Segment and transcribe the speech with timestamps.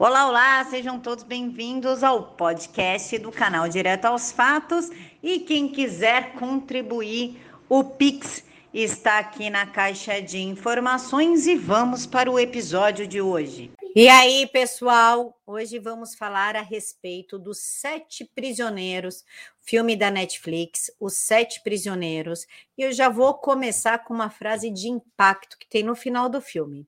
[0.00, 4.90] Olá, olá, sejam todos bem-vindos ao podcast do canal Direto aos Fatos.
[5.20, 12.30] E quem quiser contribuir, o Pix está aqui na caixa de informações e vamos para
[12.30, 13.72] o episódio de hoje.
[13.96, 19.24] E aí, pessoal, hoje vamos falar a respeito dos Sete Prisioneiros,
[19.60, 22.46] filme da Netflix, Os Sete Prisioneiros.
[22.76, 26.40] E eu já vou começar com uma frase de impacto que tem no final do
[26.40, 26.86] filme: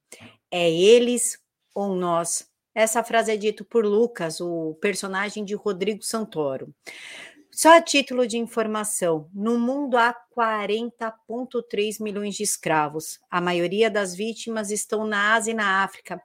[0.49, 1.37] É eles
[1.75, 2.50] ou nós
[2.81, 6.75] essa frase é dita por Lucas, o personagem de Rodrigo Santoro.
[7.53, 13.19] Só a título de informação, no mundo há 40,3 milhões de escravos.
[13.31, 16.23] A maioria das vítimas estão na Ásia e na África.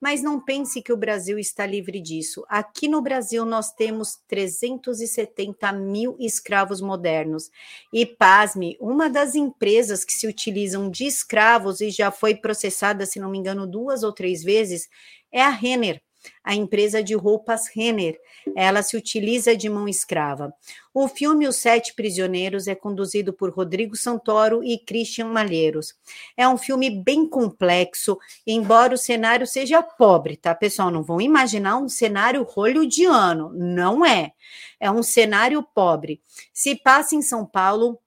[0.00, 2.44] Mas não pense que o Brasil está livre disso.
[2.48, 7.50] Aqui no Brasil nós temos 370 mil escravos modernos.
[7.92, 13.18] E pasme, uma das empresas que se utilizam de escravos e já foi processada, se
[13.18, 14.88] não me engano, duas ou três vezes,
[15.32, 16.02] é a Renner,
[16.42, 18.18] a empresa de roupas Renner.
[18.56, 20.52] Ela se utiliza de mão escrava.
[20.92, 25.94] O filme Os Sete Prisioneiros é conduzido por Rodrigo Santoro e Christian Malheiros.
[26.36, 30.90] É um filme bem complexo, embora o cenário seja pobre, tá, pessoal?
[30.90, 33.52] Não vão imaginar um cenário hollywoodiano.
[33.54, 34.32] Não é.
[34.80, 36.20] É um cenário pobre.
[36.52, 37.98] Se passa em São Paulo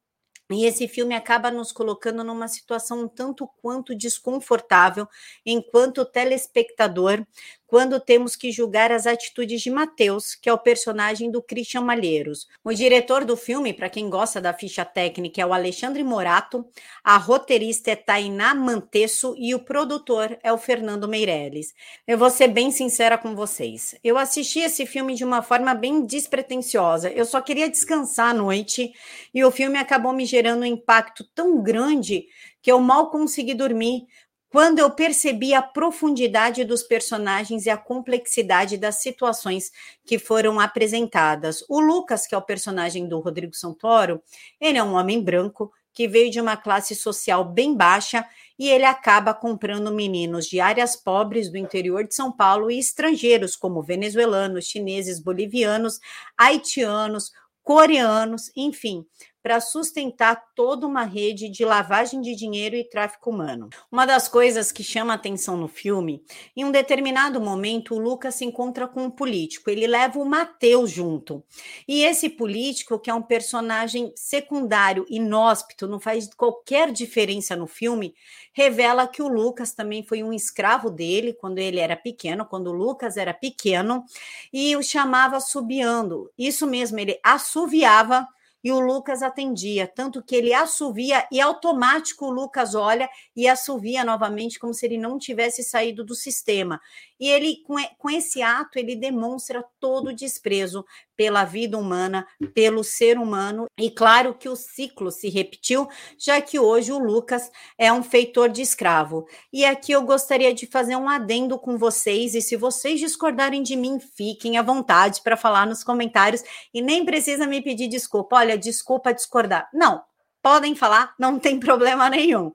[0.51, 5.07] e esse filme acaba nos colocando numa situação um tanto quanto desconfortável,
[5.45, 7.25] enquanto telespectador,
[7.71, 12.45] quando temos que julgar as atitudes de Mateus, que é o personagem do Christian Malheiros.
[12.65, 16.67] O diretor do filme, para quem gosta da ficha técnica, é o Alexandre Morato,
[17.01, 21.73] a roteirista é Tainá Mantesso e o produtor é o Fernando Meirelles.
[22.05, 23.95] Eu vou ser bem sincera com vocês.
[24.03, 27.09] Eu assisti esse filme de uma forma bem despretensiosa.
[27.09, 28.91] Eu só queria descansar à noite
[29.33, 32.25] e o filme acabou me gerando um impacto tão grande
[32.61, 34.05] que eu mal consegui dormir,
[34.51, 39.71] quando eu percebi a profundidade dos personagens e a complexidade das situações
[40.05, 41.63] que foram apresentadas.
[41.69, 44.21] O Lucas, que é o personagem do Rodrigo Santoro,
[44.59, 48.25] ele é um homem branco que veio de uma classe social bem baixa
[48.59, 53.55] e ele acaba comprando meninos de áreas pobres do interior de São Paulo e estrangeiros,
[53.55, 55.99] como venezuelanos, chineses, bolivianos,
[56.37, 57.31] haitianos,
[57.63, 59.05] coreanos, enfim,
[59.41, 63.69] para sustentar toda uma rede de lavagem de dinheiro e tráfico humano.
[63.91, 66.23] Uma das coisas que chama atenção no filme,
[66.55, 70.91] em um determinado momento, o Lucas se encontra com um político, ele leva o Mateus
[70.91, 71.43] junto.
[71.87, 78.13] E esse político, que é um personagem secundário, inóspito, não faz qualquer diferença no filme,
[78.53, 82.73] revela que o Lucas também foi um escravo dele quando ele era pequeno, quando o
[82.73, 84.03] Lucas era pequeno,
[84.51, 86.31] e o chamava assobiando.
[86.37, 88.27] Isso mesmo, ele assoviava
[88.63, 94.03] e o Lucas atendia, tanto que ele assovia e automático o Lucas olha e assovia
[94.03, 96.79] novamente como se ele não tivesse saído do sistema.
[97.19, 97.63] E ele
[97.97, 100.85] com, esse ato ele demonstra todo o desprezo
[101.21, 103.67] pela vida humana, pelo ser humano.
[103.77, 105.87] E claro que o ciclo se repetiu,
[106.17, 109.27] já que hoje o Lucas é um feitor de escravo.
[109.53, 113.75] E aqui eu gostaria de fazer um adendo com vocês, e se vocês discordarem de
[113.75, 116.41] mim, fiquem à vontade para falar nos comentários
[116.73, 118.37] e nem precisa me pedir desculpa.
[118.37, 119.69] Olha, desculpa discordar.
[119.71, 120.01] Não,
[120.41, 122.51] podem falar, não tem problema nenhum.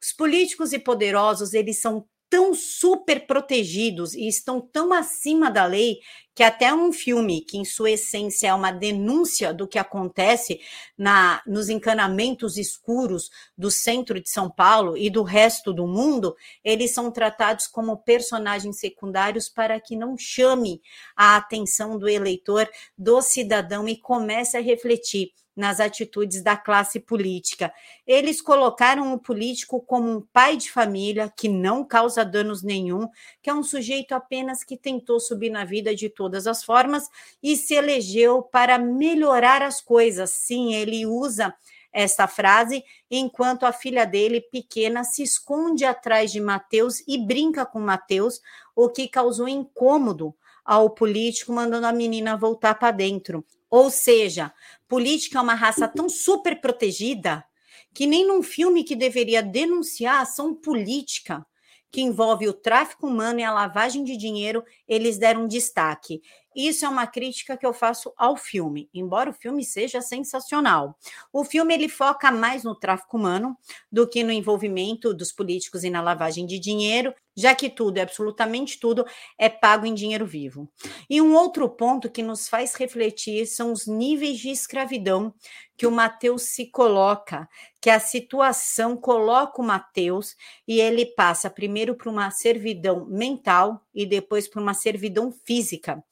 [0.00, 6.00] Os políticos e poderosos, eles são tão super protegidos e estão tão acima da lei
[6.34, 10.60] que até um filme que em sua essência é uma denúncia do que acontece
[10.96, 16.92] na nos encanamentos escuros do centro de São Paulo e do resto do mundo, eles
[16.92, 20.82] são tratados como personagens secundários para que não chame
[21.16, 27.72] a atenção do eleitor, do cidadão e comece a refletir nas atitudes da classe política.
[28.06, 33.08] Eles colocaram o político como um pai de família que não causa danos nenhum,
[33.42, 37.08] que é um sujeito apenas que tentou subir na vida de todas as formas
[37.42, 40.30] e se elegeu para melhorar as coisas.
[40.32, 41.54] Sim, ele usa
[41.96, 47.80] esta frase, enquanto a filha dele, pequena, se esconde atrás de Mateus e brinca com
[47.80, 48.42] Mateus,
[48.74, 53.42] o que causou incômodo ao político, mandando a menina voltar para dentro.
[53.76, 54.54] Ou seja,
[54.88, 57.44] política é uma raça tão super protegida
[57.92, 61.46] que nem num filme que deveria denunciar ação política
[61.90, 66.22] que envolve o tráfico humano e a lavagem de dinheiro, eles deram destaque.
[66.54, 70.98] Isso é uma crítica que eu faço ao filme, embora o filme seja sensacional.
[71.30, 73.58] O filme ele foca mais no tráfico humano
[73.92, 78.80] do que no envolvimento dos políticos e na lavagem de dinheiro, já que tudo, absolutamente
[78.80, 79.04] tudo,
[79.38, 80.68] é pago em dinheiro vivo.
[81.08, 85.34] E um outro ponto que nos faz refletir são os níveis de escravidão
[85.76, 87.48] que o Mateus se coloca,
[87.80, 90.34] que a situação coloca o Mateus
[90.66, 96.02] e ele passa primeiro para uma servidão mental e depois para uma servidão física.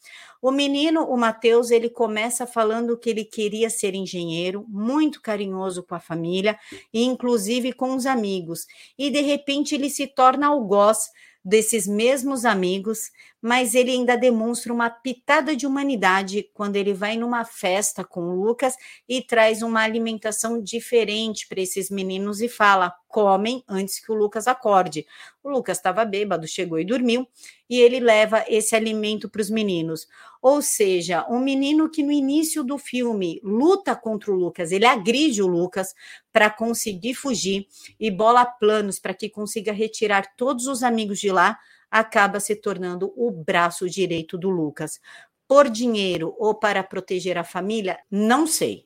[0.45, 5.95] O menino, o Mateus, ele começa falando que ele queria ser engenheiro, muito carinhoso com
[5.95, 6.59] a família
[6.93, 8.67] e inclusive com os amigos.
[8.99, 11.09] E de repente ele se torna algoz
[11.43, 13.11] desses mesmos amigos,
[13.45, 18.43] mas ele ainda demonstra uma pitada de humanidade quando ele vai numa festa com o
[18.43, 18.75] Lucas
[19.07, 24.49] e traz uma alimentação diferente para esses meninos e fala: comem antes que o Lucas
[24.49, 25.07] acorde.
[25.43, 27.29] O Lucas estava bêbado, chegou e dormiu,
[27.69, 30.09] e ele leva esse alimento para os meninos.
[30.41, 35.43] Ou seja, um menino que no início do filme luta contra o Lucas, ele agride
[35.43, 35.95] o Lucas
[36.33, 37.67] para conseguir fugir
[38.01, 41.59] e bola planos para que consiga retirar todos os amigos de lá
[41.95, 45.01] acaba se tornando o braço direito do Lucas.
[45.47, 48.85] Por dinheiro ou para proteger a família, não sei.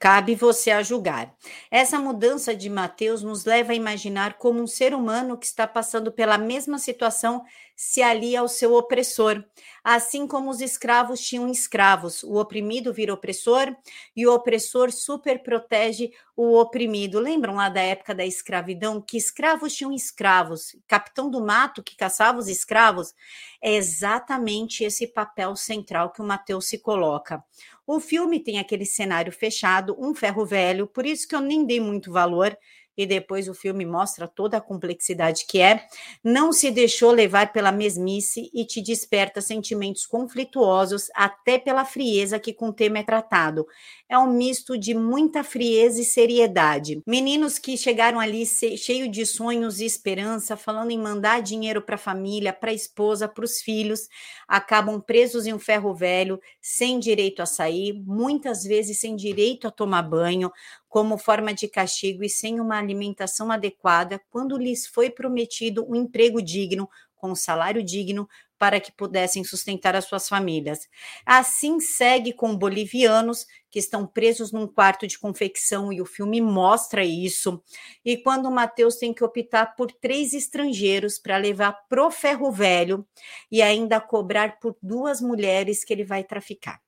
[0.00, 1.36] Cabe você a julgar.
[1.70, 6.10] Essa mudança de Mateus nos leva a imaginar como um ser humano que está passando
[6.10, 7.44] pela mesma situação
[7.76, 9.44] se alia ao seu opressor.
[9.82, 13.74] Assim como os escravos tinham escravos, o oprimido vira opressor
[14.14, 17.18] e o opressor super protege o oprimido.
[17.18, 22.38] Lembram lá da época da escravidão que escravos tinham escravos, capitão do mato que caçava
[22.38, 23.14] os escravos?
[23.60, 27.42] É exatamente esse papel central que o Mateus se coloca.
[27.86, 31.80] O filme tem aquele cenário fechado, um ferro velho, por isso que eu nem dei
[31.80, 32.56] muito valor
[32.98, 35.86] e depois o filme mostra toda a complexidade que é,
[36.22, 42.52] não se deixou levar pela mesmice e te desperta sentimentos conflituosos até pela frieza que
[42.52, 43.64] com o tema é tratado
[44.08, 47.02] é um misto de muita frieza e seriedade.
[47.06, 51.98] Meninos que chegaram ali cheio de sonhos e esperança, falando em mandar dinheiro para a
[51.98, 54.08] família, para a esposa, para os filhos,
[54.46, 59.70] acabam presos em um ferro velho, sem direito a sair, muitas vezes sem direito a
[59.70, 60.50] tomar banho,
[60.88, 66.40] como forma de castigo e sem uma alimentação adequada, quando lhes foi prometido um emprego
[66.42, 70.80] digno, com um salário digno, para que pudessem sustentar as suas famílias.
[71.24, 77.04] Assim segue com bolivianos que estão presos num quarto de confecção e o filme mostra
[77.04, 77.62] isso.
[78.04, 83.06] E quando o Matheus tem que optar por três estrangeiros para levar pro ferro velho
[83.50, 86.80] e ainda cobrar por duas mulheres que ele vai traficar.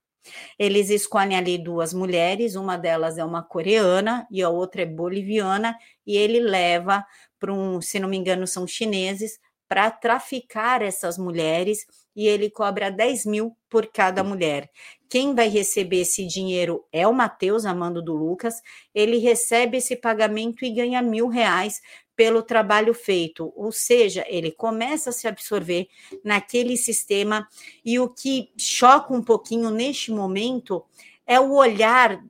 [0.59, 5.77] Eles escolhem ali duas mulheres, uma delas é uma coreana e a outra é boliviana,
[6.07, 7.05] e ele leva
[7.39, 9.39] para um, se não me engano, são chineses,
[9.71, 11.87] para traficar essas mulheres
[12.17, 14.69] e ele cobra 10 mil por cada mulher.
[15.09, 18.61] Quem vai receber esse dinheiro é o Matheus, amando do Lucas.
[18.93, 21.81] Ele recebe esse pagamento e ganha mil reais
[22.17, 25.89] pelo trabalho feito, ou seja, ele começa a se absorver
[26.23, 27.49] naquele sistema.
[27.85, 30.85] E o que choca um pouquinho neste momento
[31.27, 32.23] é o olhar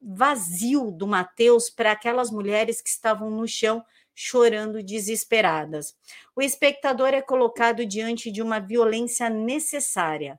[0.00, 3.84] vazio do Matheus para aquelas mulheres que estavam no chão
[4.14, 5.96] chorando desesperadas.
[6.36, 10.38] O espectador é colocado diante de uma violência necessária.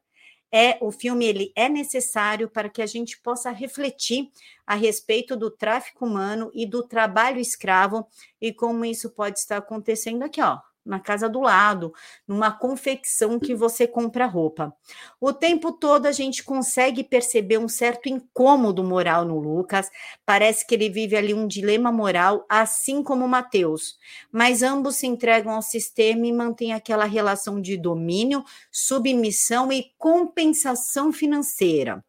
[0.55, 4.31] É o filme ele é necessário para que a gente possa refletir
[4.67, 8.07] a respeito do tráfico humano e do trabalho escravo
[8.39, 11.94] e como isso pode estar acontecendo aqui, ó, na casa do lado,
[12.27, 14.75] numa confecção que você compra roupa.
[15.19, 19.89] O tempo todo a gente consegue perceber um certo incômodo moral no Lucas,
[20.25, 23.97] parece que ele vive ali um dilema moral, assim como o Mateus,
[24.31, 31.13] mas ambos se entregam ao sistema e mantêm aquela relação de domínio, submissão e compensação
[31.13, 32.04] financeira.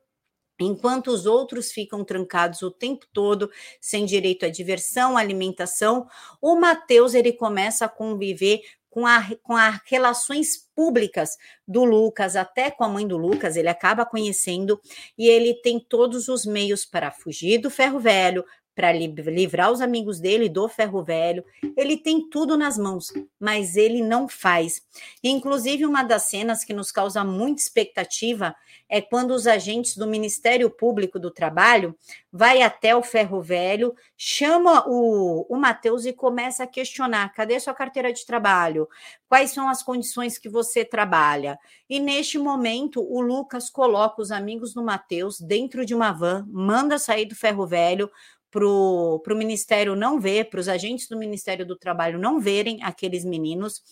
[0.61, 6.07] Enquanto os outros ficam trancados o tempo todo, sem direito à diversão, alimentação,
[6.41, 8.61] o Mateus ele começa a conviver
[8.95, 11.31] com, a, com as relações públicas
[11.67, 14.81] do Lucas, até com a mãe do Lucas, ele acaba conhecendo
[15.19, 18.45] e ele tem todos os meios para fugir do ferro velho,
[18.75, 21.45] para livrar os amigos dele do ferro velho.
[21.77, 24.83] Ele tem tudo nas mãos, mas ele não faz.
[25.23, 28.55] Inclusive, uma das cenas que nos causa muita expectativa
[28.89, 31.97] é quando os agentes do Ministério Público do Trabalho
[32.33, 37.75] vai até o ferro velho, chama o, o Matheus e começa a questionar: cadê sua
[37.75, 38.89] carteira de trabalho?
[39.29, 41.59] Quais são as condições que você trabalha?
[41.89, 46.99] E neste momento, o Lucas coloca os amigos do Matheus dentro de uma van, manda
[46.99, 48.11] sair do ferro velho
[48.55, 53.25] para o Ministério não ver, para os agentes do Ministério do Trabalho não verem aqueles
[53.25, 53.83] meninos,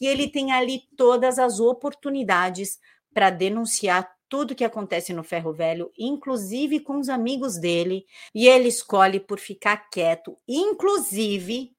[0.00, 2.78] e ele tem ali todas as oportunidades
[3.12, 8.68] para denunciar tudo que acontece no Ferro Velho, inclusive com os amigos dele, e ele
[8.68, 11.72] escolhe por ficar quieto, inclusive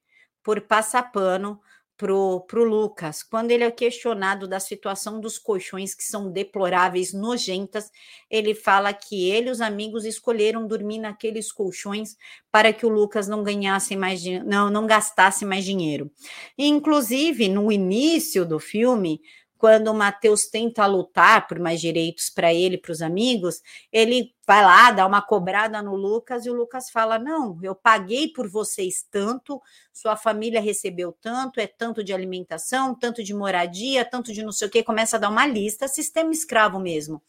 [0.43, 1.61] por passar pano
[1.97, 7.89] pro, pro Lucas, quando ele é questionado da situação dos colchões que são deploráveis, nojentas,
[8.29, 12.15] ele fala que ele e os amigos escolheram dormir naqueles colchões
[12.51, 16.11] para que o Lucas não ganhasse mais não não gastasse mais dinheiro.
[16.57, 19.21] Inclusive, no início do filme,
[19.63, 23.61] quando o Matheus tenta lutar por mais direitos para ele, para os amigos,
[23.93, 28.27] ele vai lá, dá uma cobrada no Lucas e o Lucas fala: Não, eu paguei
[28.27, 29.61] por vocês tanto,
[29.93, 34.67] sua família recebeu tanto, é tanto de alimentação, tanto de moradia, tanto de não sei
[34.67, 37.23] o que, começa a dar uma lista, sistema escravo mesmo.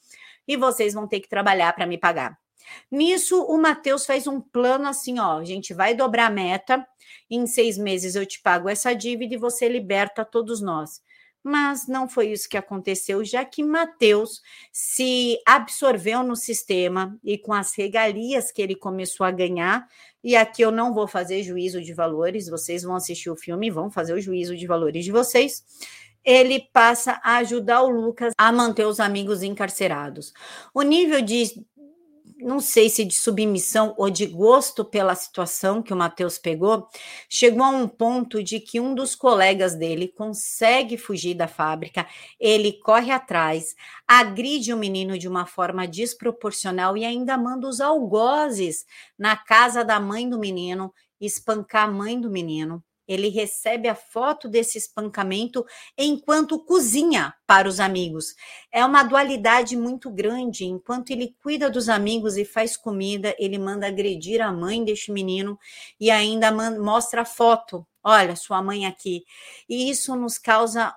[0.44, 2.36] E vocês vão ter que trabalhar para me pagar.
[2.90, 6.84] Nisso, o Matheus faz um plano assim: ó, a gente vai dobrar a meta,
[7.30, 11.00] em seis meses eu te pago essa dívida e você liberta todos nós
[11.44, 14.40] mas não foi isso que aconteceu, já que Mateus
[14.72, 19.86] se absorveu no sistema e com as regalias que ele começou a ganhar,
[20.22, 23.70] e aqui eu não vou fazer juízo de valores, vocês vão assistir o filme e
[23.70, 25.62] vão fazer o juízo de valores de vocês.
[26.24, 30.32] Ele passa a ajudar o Lucas a manter os amigos encarcerados.
[30.72, 31.62] O nível de
[32.44, 36.86] não sei se de submissão ou de gosto pela situação que o Matheus pegou,
[37.28, 42.06] chegou a um ponto de que um dos colegas dele consegue fugir da fábrica,
[42.38, 43.74] ele corre atrás,
[44.06, 48.84] agride o menino de uma forma desproporcional e ainda manda os algozes
[49.18, 54.48] na casa da mãe do menino, espancar a mãe do menino ele recebe a foto
[54.48, 55.64] desse espancamento
[55.96, 58.34] enquanto cozinha para os amigos.
[58.72, 60.64] É uma dualidade muito grande.
[60.64, 65.58] Enquanto ele cuida dos amigos e faz comida, ele manda agredir a mãe deste menino
[66.00, 67.86] e ainda mostra a foto.
[68.02, 69.24] Olha, sua mãe aqui.
[69.68, 70.94] E isso nos causa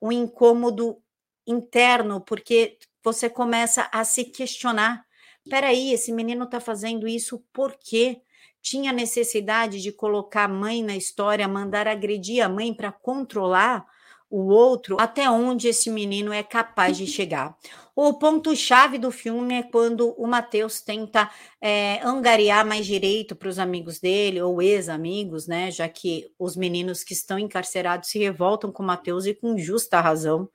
[0.00, 1.00] um incômodo
[1.46, 5.04] interno, porque você começa a se questionar.
[5.48, 8.22] Peraí, esse menino está fazendo isso por quê?
[8.64, 13.84] Tinha necessidade de colocar a mãe na história, mandar agredir a mãe para controlar
[14.30, 17.54] o outro, até onde esse menino é capaz de chegar.
[17.94, 21.30] O ponto-chave do filme é quando o Matheus tenta
[21.60, 25.70] é, angariar mais direito para os amigos dele, ou ex-amigos, né?
[25.70, 30.00] Já que os meninos que estão encarcerados se revoltam com o Matheus e com justa
[30.00, 30.48] razão.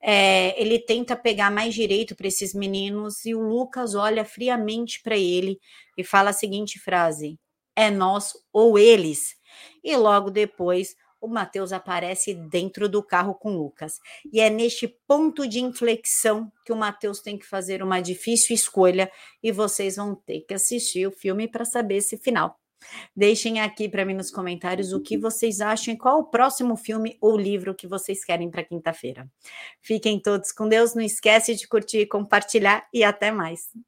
[0.00, 5.16] É, ele tenta pegar mais direito para esses meninos e o Lucas olha friamente para
[5.16, 5.60] ele
[5.96, 7.38] e fala a seguinte frase:
[7.76, 9.36] é nós ou eles.
[9.82, 14.00] E logo depois o Mateus aparece dentro do carro com Lucas.
[14.32, 19.10] E é neste ponto de inflexão que o Mateus tem que fazer uma difícil escolha
[19.40, 22.58] e vocês vão ter que assistir o filme para saber esse final.
[23.14, 27.16] Deixem aqui para mim nos comentários o que vocês acham e qual o próximo filme
[27.20, 29.30] ou livro que vocês querem para quinta-feira.
[29.80, 33.68] Fiquem todos com Deus, não esquece de curtir, compartilhar e até mais.